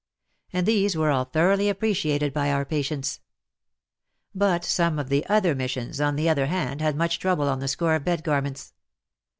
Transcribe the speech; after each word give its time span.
And 0.51 0.65
these 0.65 0.97
were 0.97 1.11
all 1.11 1.25
thoroughly 1.25 1.69
appreciated 1.69 2.33
by 2.33 2.51
our 2.51 2.65
patients. 2.65 3.19
But 4.33 4.65
some 4.65 4.97
of 4.97 5.09
the 5.09 5.23
other 5.27 5.53
missions, 5.53 6.01
on 6.01 6.15
the 6.15 6.27
other 6.27 6.47
hand, 6.47 6.81
had 6.81 6.95
much 6.95 7.19
trouble 7.19 7.47
on 7.47 7.59
the 7.59 7.67
score 7.67 7.93
of 7.93 8.03
bed 8.03 8.23
garments. 8.23 8.73